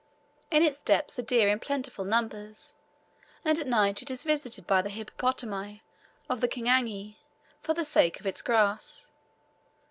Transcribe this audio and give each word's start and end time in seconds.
In 0.49 0.63
its 0.63 0.79
depths 0.79 1.19
are 1.19 1.21
deer 1.21 1.47
in 1.47 1.59
plentiful 1.59 2.03
numbers, 2.05 2.73
and 3.45 3.59
at 3.59 3.67
night 3.67 4.01
it 4.01 4.09
is 4.09 4.23
visited 4.23 4.65
by 4.65 4.81
the 4.81 4.89
hippopotami 4.89 5.83
of 6.27 6.41
the 6.41 6.47
Kingani 6.47 7.17
for 7.61 7.75
the 7.75 7.85
sake 7.85 8.19
of 8.19 8.25
its 8.25 8.41
grass. 8.41 9.11